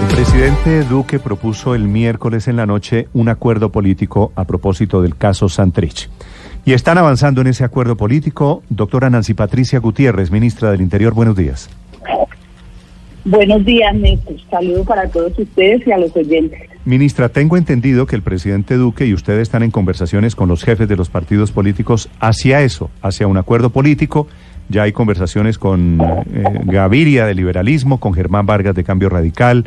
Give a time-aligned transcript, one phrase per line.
[0.00, 5.16] El presidente Duque propuso el miércoles en la noche un acuerdo político a propósito del
[5.16, 6.08] caso Santrich.
[6.64, 8.62] Y están avanzando en ese acuerdo político.
[8.68, 11.68] Doctora Nancy Patricia Gutiérrez, ministra del Interior, buenos días.
[13.24, 14.36] Buenos días, Néstor.
[14.50, 16.60] Saludo para todos ustedes y a los oyentes.
[16.84, 20.88] Ministra, tengo entendido que el presidente Duque y ustedes están en conversaciones con los jefes
[20.88, 24.28] de los partidos políticos hacia eso, hacia un acuerdo político.
[24.70, 29.66] Ya hay conversaciones con eh, Gaviria de liberalismo, con Germán Vargas de Cambio Radical,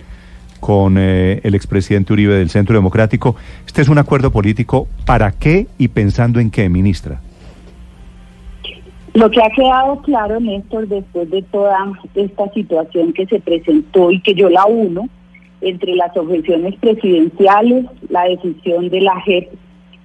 [0.62, 3.36] con eh, el expresidente Uribe del Centro Democrático.
[3.66, 4.88] Este es un acuerdo político.
[5.06, 7.20] ¿Para qué y pensando en qué, ministra?
[9.14, 11.76] Lo que ha quedado claro, Néstor, después de toda
[12.16, 15.10] esta situación que se presentó y que yo la uno,
[15.60, 19.50] entre las objeciones presidenciales, la decisión de la JEP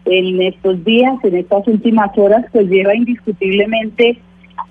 [0.06, 4.18] en estos días, en estas últimas horas, pues lleva indiscutiblemente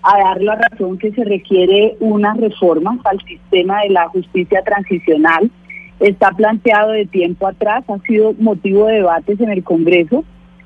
[0.04, 5.50] a dar la razón que se requiere una reforma al sistema de la justicia transicional.
[6.00, 10.24] Está planteado de tiempo atrás, ha sido motivo de debates en el Congreso.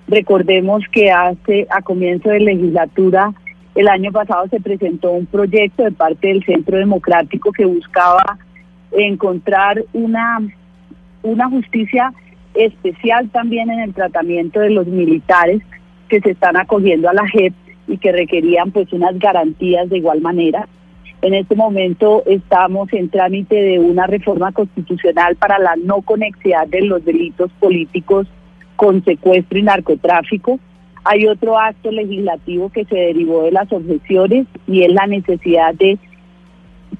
[0.07, 3.33] Recordemos que hace a comienzo de legislatura
[3.75, 8.37] el año pasado se presentó un proyecto de parte del Centro Democrático que buscaba
[8.91, 10.39] encontrar una,
[11.23, 12.11] una justicia
[12.53, 15.61] especial también en el tratamiento de los militares
[16.09, 17.53] que se están acogiendo a la JEP
[17.87, 20.67] y que requerían pues unas garantías de igual manera.
[21.21, 26.81] En este momento estamos en trámite de una reforma constitucional para la no conexidad de
[26.81, 28.27] los delitos políticos
[28.77, 30.59] con secuestro y narcotráfico.
[31.03, 35.97] Hay otro acto legislativo que se derivó de las objeciones y es la necesidad de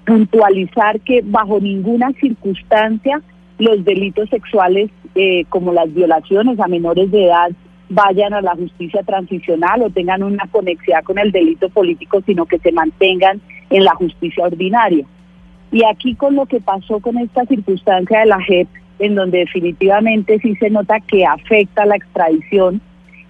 [0.05, 3.21] puntualizar que bajo ninguna circunstancia
[3.57, 7.51] los delitos sexuales eh, como las violaciones a menores de edad
[7.89, 12.59] vayan a la justicia transicional o tengan una conexidad con el delito político, sino que
[12.59, 15.05] se mantengan en la justicia ordinaria.
[15.71, 18.67] Y aquí con lo que pasó con esta circunstancia de la JEP,
[18.99, 22.81] en donde definitivamente sí se nota que afecta la extradición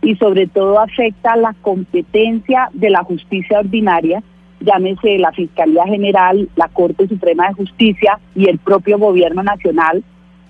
[0.01, 4.23] y sobre todo afecta la competencia de la justicia ordinaria,
[4.61, 10.03] llámese la Fiscalía General, la Corte Suprema de Justicia y el propio Gobierno Nacional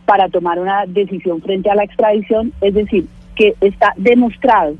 [0.05, 4.75] para tomar una decisión frente a la extradición, es decir, que está demostrado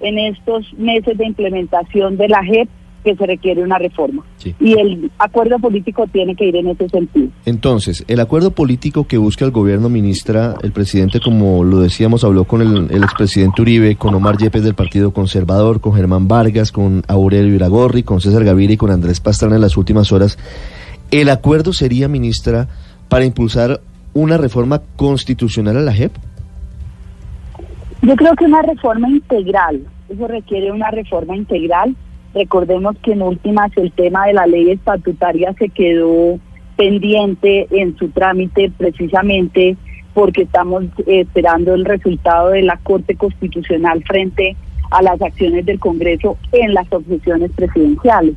[0.00, 2.68] en estos meses de implementación de la JEP
[3.04, 4.22] que se requiere una reforma.
[4.38, 4.54] Sí.
[4.60, 7.28] Y el acuerdo político tiene que ir en ese sentido.
[7.44, 12.44] Entonces, el acuerdo político que busca el gobierno, ministra, el presidente, como lo decíamos, habló
[12.44, 17.02] con el, el expresidente Uribe, con Omar Yepes del Partido Conservador, con Germán Vargas, con
[17.08, 20.38] Aurelio Iragorri, con César Gaviria y con Andrés Pastrana en las últimas horas.
[21.10, 22.68] ¿El acuerdo sería, ministra,
[23.08, 23.80] para impulsar
[24.12, 26.12] una reforma constitucional a la JEP?
[28.02, 31.96] Yo creo que una reforma integral, eso requiere una reforma integral.
[32.34, 36.38] Recordemos que en últimas el tema de la ley estatutaria se quedó
[36.76, 39.76] pendiente en su trámite precisamente
[40.14, 44.56] porque estamos eh, esperando el resultado de la Corte Constitucional frente
[44.90, 48.34] a las acciones del Congreso en las objeciones presidenciales.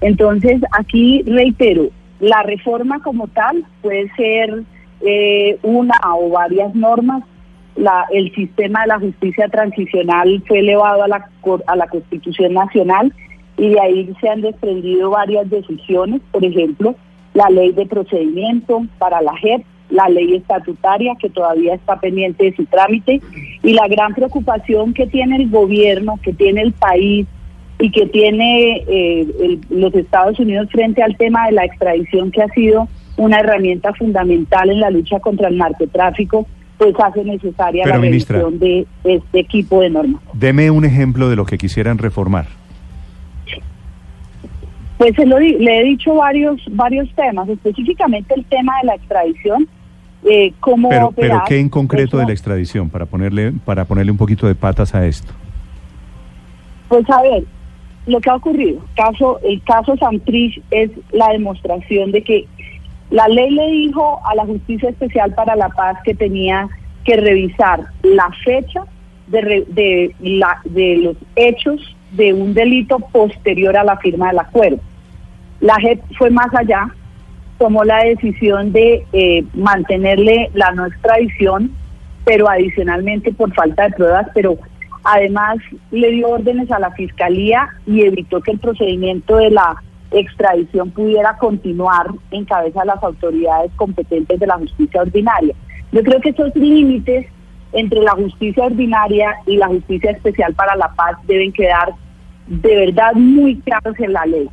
[0.00, 1.88] Entonces, aquí reitero,
[2.20, 4.62] la reforma como tal puede ser
[5.00, 7.22] eh, una o varias normas.
[7.76, 11.28] La, el sistema de la justicia transicional fue elevado a la,
[11.66, 13.12] a la Constitución Nacional
[13.58, 16.94] y de ahí se han desprendido varias decisiones, por ejemplo,
[17.34, 22.56] la ley de procedimiento para la JEP, la ley estatutaria que todavía está pendiente de
[22.56, 23.20] su trámite
[23.62, 27.26] y la gran preocupación que tiene el gobierno, que tiene el país
[27.78, 32.42] y que tiene eh, el- los Estados Unidos frente al tema de la extradición que
[32.42, 36.46] ha sido una herramienta fundamental en la lucha contra el narcotráfico,
[36.78, 38.38] pues hace necesaria Pero, la ministra.
[38.38, 40.20] revisión de este equipo de normas.
[40.34, 42.46] Deme un ejemplo de lo que quisieran reformar.
[44.98, 48.94] Pues se lo di- le he dicho varios varios temas, específicamente el tema de la
[48.94, 49.68] extradición,
[50.24, 51.30] eh, cómo Pero, operar.
[51.30, 54.54] pero ¿qué en concreto Eso- de la extradición para ponerle para ponerle un poquito de
[54.54, 55.32] patas a esto?
[56.88, 57.44] Pues a ver,
[58.06, 62.46] lo que ha ocurrido, caso, el caso Santrich es la demostración de que
[63.10, 66.68] la ley le dijo a la Justicia Especial para la Paz que tenía
[67.04, 68.82] que revisar la fecha
[69.28, 74.38] de, re- de, la, de los hechos de un delito posterior a la firma del
[74.40, 74.78] acuerdo.
[75.60, 76.88] La JEP fue más allá,
[77.58, 81.72] tomó la decisión de eh, mantenerle la no extradición,
[82.24, 84.58] pero adicionalmente por falta de pruebas, pero
[85.04, 85.58] además
[85.92, 89.76] le dio órdenes a la fiscalía y evitó que el procedimiento de la
[90.10, 95.54] extradición pudiera continuar en cabeza de las autoridades competentes de la justicia ordinaria.
[95.92, 97.26] Yo creo que esos límites
[97.72, 101.92] entre la justicia ordinaria y la justicia especial para la paz deben quedar
[102.46, 104.48] de verdad muy claros en la ley.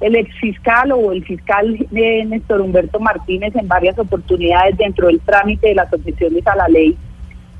[0.00, 5.68] El exfiscal o el fiscal de Néstor Humberto Martínez en varias oportunidades dentro del trámite
[5.68, 6.96] de las objeciones a la ley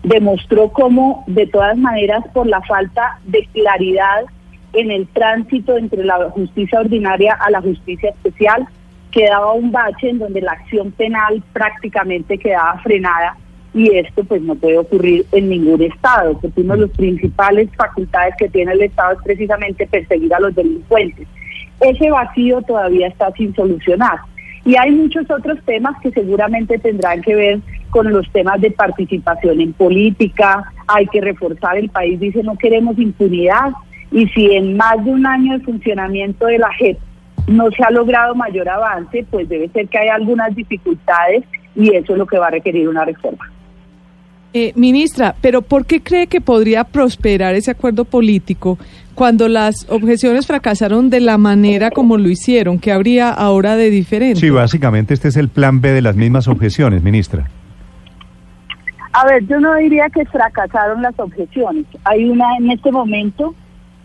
[0.04, 4.24] demostró cómo de todas maneras por la falta de claridad
[4.72, 8.66] en el tránsito entre la justicia ordinaria a la justicia especial
[9.10, 13.36] quedaba un bache en donde la acción penal prácticamente quedaba frenada
[13.74, 18.34] y esto pues no puede ocurrir en ningún estado, porque una de las principales facultades
[18.38, 21.28] que tiene el estado es precisamente perseguir a los delincuentes.
[21.80, 24.18] Ese vacío todavía está sin solucionar.
[24.64, 27.60] Y hay muchos otros temas que seguramente tendrán que ver
[27.90, 32.98] con los temas de participación en política, hay que reforzar el país, dice no queremos
[32.98, 33.72] impunidad,
[34.10, 36.98] y si en más de un año de funcionamiento de la JEP
[37.46, 41.44] no se ha logrado mayor avance, pues debe ser que hay algunas dificultades
[41.74, 43.50] y eso es lo que va a requerir una reforma.
[44.54, 48.78] Eh, ministra, pero ¿por qué cree que podría prosperar ese acuerdo político
[49.14, 52.78] cuando las objeciones fracasaron de la manera como lo hicieron?
[52.78, 54.40] ¿Qué habría ahora de diferente?
[54.40, 57.46] Sí, básicamente este es el plan B de las mismas objeciones, ministra.
[59.12, 61.84] A ver, yo no diría que fracasaron las objeciones.
[62.04, 63.54] Hay una en este momento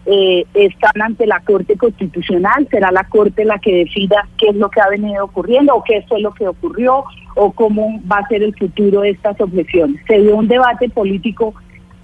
[0.05, 4.69] eh, están ante la Corte Constitucional, será la Corte la que decida qué es lo
[4.69, 7.05] que ha venido ocurriendo o qué fue lo que ocurrió
[7.35, 10.01] o cómo va a ser el futuro de estas objeciones.
[10.07, 11.53] Se dio un debate político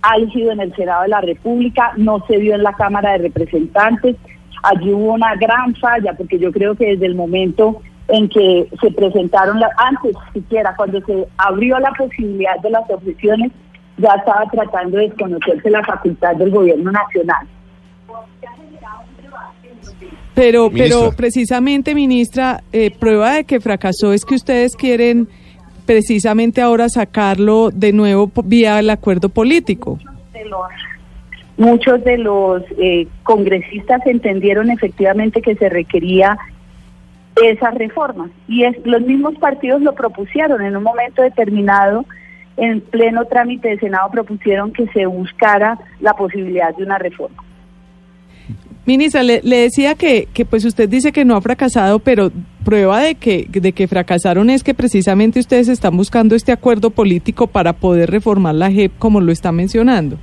[0.02, 4.16] álgido en el Senado de la República, no se dio en la Cámara de Representantes,
[4.64, 8.92] allí hubo una gran falla porque yo creo que desde el momento en que se
[8.92, 13.52] presentaron, la, antes siquiera cuando se abrió la posibilidad de las objeciones,
[13.98, 17.46] ya estaba tratando de desconocerse la facultad del gobierno nacional.
[20.36, 25.28] Pero, pero precisamente, ministra, eh, prueba de que fracasó es que ustedes quieren
[25.86, 30.00] precisamente ahora sacarlo de nuevo vía el acuerdo político.
[31.58, 36.38] muchos de los eh, congresistas entendieron efectivamente que se requería
[37.44, 42.06] esa reforma y es, los mismos partidos lo propusieron en un momento determinado
[42.56, 47.44] en pleno trámite de Senado propusieron que se buscara la posibilidad de una reforma.
[48.90, 52.32] Ministra, le, decía que, que pues usted dice que no ha fracasado, pero
[52.66, 57.46] prueba de que, de que fracasaron es que precisamente ustedes están buscando este acuerdo político
[57.46, 60.18] para poder reformar la JEP como lo está mencionando.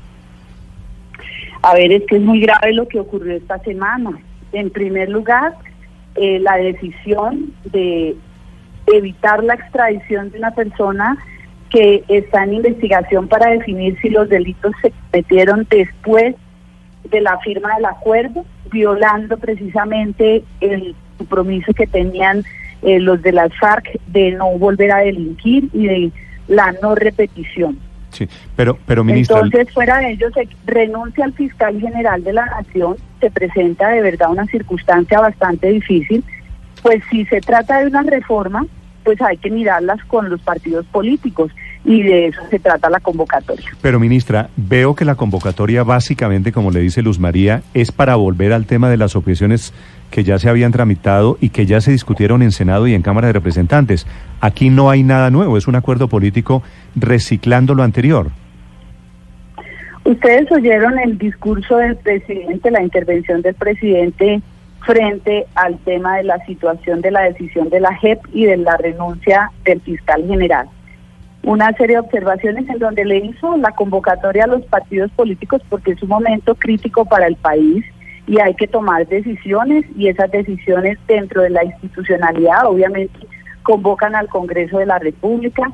[1.63, 4.19] A ver, es que es muy grave lo que ocurrió esta semana.
[4.53, 5.55] En primer lugar,
[6.17, 8.17] eh, la decisión de
[8.89, 11.17] evitar la extradición de una persona
[11.71, 16.35] que está en investigación para definir si los delitos se cometieron después
[17.11, 22.45] de la firma del acuerdo, violando precisamente el compromiso que tenían
[22.83, 26.13] eh, los de las FARC de no volver a delinquir y de
[26.49, 27.79] la no repetición.
[28.11, 29.41] Sí, pero, pero ministra...
[29.41, 34.01] Entonces, fuera de ello, se renuncia al fiscal general de la Nación, se presenta de
[34.01, 36.25] verdad una circunstancia bastante difícil,
[36.83, 38.67] pues si se trata de una reforma,
[39.05, 41.53] pues hay que mirarlas con los partidos políticos
[41.87, 43.71] y de eso se trata la convocatoria.
[43.81, 48.53] Pero ministra, veo que la convocatoria básicamente, como le dice Luz María, es para volver
[48.53, 49.73] al tema de las objeciones
[50.11, 53.29] que ya se habían tramitado y que ya se discutieron en Senado y en Cámara
[53.29, 54.05] de Representantes.
[54.41, 56.65] Aquí no hay nada nuevo, es un acuerdo político
[56.97, 58.31] reciclando lo anterior.
[60.03, 64.41] Ustedes oyeron el discurso del presidente, la intervención del presidente
[64.85, 68.77] frente al tema de la situación de la decisión de la JEP y de la
[68.77, 70.69] renuncia del fiscal general.
[71.43, 75.93] Una serie de observaciones en donde le hizo la convocatoria a los partidos políticos porque
[75.93, 77.85] es un momento crítico para el país
[78.27, 83.19] y hay que tomar decisiones y esas decisiones dentro de la institucionalidad obviamente
[83.63, 85.71] convocan al Congreso de la República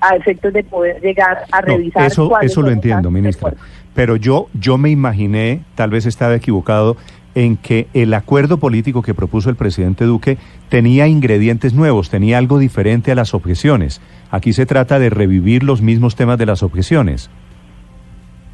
[0.00, 2.06] a efectos de poder llegar a revisar.
[2.06, 3.54] eso eso lo entiendo, ministra.
[3.94, 6.96] Pero yo yo me imaginé, tal vez estaba equivocado,
[7.34, 12.58] en que el acuerdo político que propuso el presidente Duque tenía ingredientes nuevos, tenía algo
[12.58, 14.00] diferente a las objeciones.
[14.30, 17.30] Aquí se trata de revivir los mismos temas de las objeciones.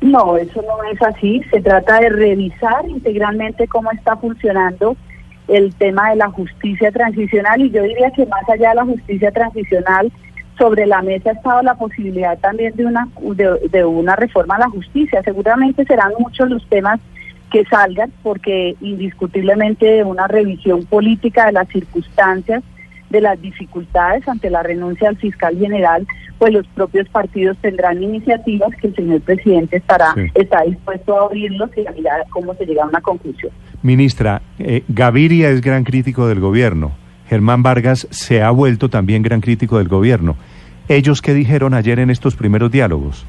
[0.00, 1.42] No, eso no es así.
[1.50, 4.96] Se trata de revisar integralmente cómo está funcionando
[5.48, 9.30] el tema de la justicia transicional y yo diría que más allá de la justicia
[9.30, 10.12] transicional,
[10.58, 14.60] sobre la mesa ha estado la posibilidad también de una de, de una reforma a
[14.60, 15.22] la justicia.
[15.22, 17.00] Seguramente serán muchos los temas
[17.50, 22.62] que salgan, porque indiscutiblemente de una revisión política de las circunstancias,
[23.10, 26.06] de las dificultades ante la renuncia al fiscal general,
[26.38, 30.26] pues los propios partidos tendrán iniciativas que el señor presidente estará Sí.
[30.34, 33.52] está dispuesto a abrirlos y a mirar cómo se llega a una conclusión.
[33.82, 36.92] Ministra, eh, Gaviria es gran crítico del gobierno.
[37.28, 40.36] Germán Vargas se ha vuelto también gran crítico del gobierno.
[40.88, 43.24] ¿Ellos qué dijeron ayer en estos primeros diálogos?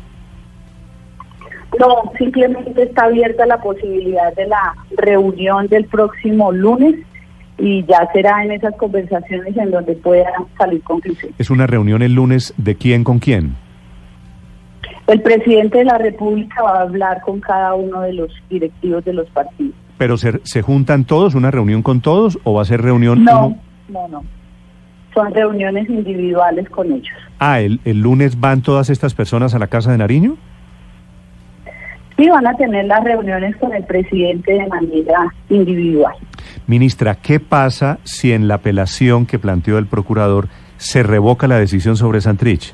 [1.80, 6.96] No, simplemente está abierta la posibilidad de la reunión del próximo lunes
[7.58, 11.36] y ya será en esas conversaciones en donde puedan salir conclusiones.
[11.40, 13.56] ¿Es una reunión el lunes de quién con quién?
[15.08, 19.14] El presidente de la República va a hablar con cada uno de los directivos de
[19.14, 19.74] los partidos.
[19.98, 23.24] ¿Pero se, se juntan todos, una reunión con todos o va a ser reunión?
[23.24, 23.58] No, uno-
[23.90, 24.24] no, no.
[25.14, 27.14] Son reuniones individuales con ellos.
[27.40, 30.36] Ah, el, el lunes van todas estas personas a la Casa de Nariño?
[32.18, 36.14] Sí, van a tener las reuniones con el presidente de manera individual.
[36.68, 41.96] Ministra, ¿qué pasa si en la apelación que planteó el procurador se revoca la decisión
[41.96, 42.74] sobre Santrich?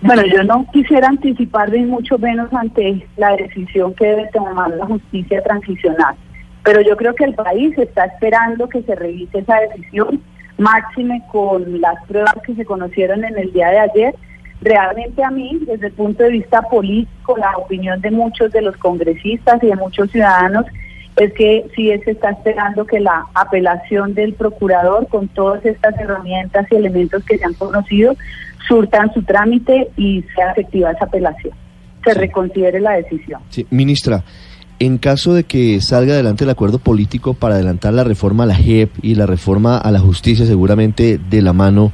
[0.00, 4.86] Bueno, yo no quisiera anticipar ni mucho menos ante la decisión que debe tomar la
[4.86, 6.14] justicia transicional,
[6.64, 10.22] pero yo creo que el país está esperando que se revise esa decisión,
[10.58, 14.14] máxime con las pruebas que se conocieron en el día de ayer.
[14.62, 18.76] Realmente a mí, desde el punto de vista político, la opinión de muchos de los
[18.78, 20.64] congresistas y de muchos ciudadanos
[21.16, 26.66] es que sí se está esperando que la apelación del procurador con todas estas herramientas
[26.70, 28.14] y elementos que se han conocido
[28.68, 31.54] surtan su trámite y sea efectiva esa apelación.
[32.04, 32.18] Se Sí.
[32.18, 33.40] reconsidere la decisión.
[33.48, 34.24] Sí, ministra,
[34.78, 38.54] en caso de que salga adelante el acuerdo político para adelantar la reforma a la
[38.54, 41.92] JEP y la reforma a la justicia seguramente de la mano,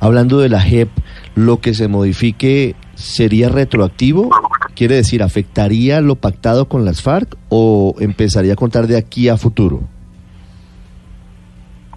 [0.00, 0.88] hablando de la JEP,
[1.36, 4.30] lo que se modifique sería retroactivo,
[4.74, 9.36] quiere decir, ¿afectaría lo pactado con las FARC o empezaría a contar de aquí a
[9.36, 9.80] futuro?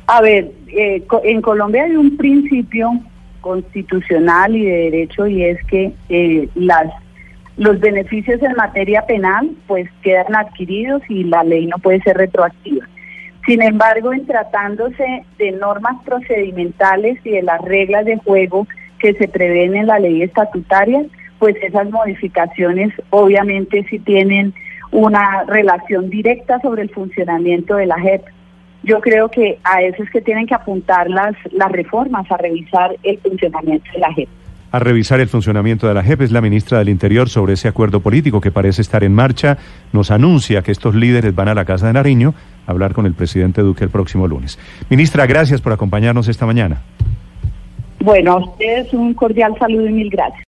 [0.07, 2.91] A ver, eh, en Colombia hay un principio
[3.41, 6.87] constitucional y de derecho y es que eh, las
[7.57, 12.87] los beneficios en materia penal pues quedan adquiridos y la ley no puede ser retroactiva.
[13.47, 18.67] Sin embargo, en tratándose de normas procedimentales y de las reglas de juego
[18.99, 21.03] que se prevén en la ley estatutaria,
[21.39, 24.53] pues esas modificaciones obviamente sí tienen
[24.91, 28.23] una relación directa sobre el funcionamiento de la JEP.
[28.83, 32.95] Yo creo que a eso es que tienen que apuntar las, las reformas, a revisar
[33.03, 34.29] el funcionamiento de la JEP.
[34.69, 38.01] A revisar el funcionamiento de la JEP es la ministra del Interior sobre ese acuerdo
[38.01, 39.57] político que parece estar en marcha.
[39.93, 42.33] Nos anuncia que estos líderes van a la Casa de Nariño
[42.65, 44.59] a hablar con el presidente Duque el próximo lunes.
[44.89, 46.81] Ministra, gracias por acompañarnos esta mañana.
[47.99, 50.43] Bueno, a ustedes un cordial saludo y mil gracias.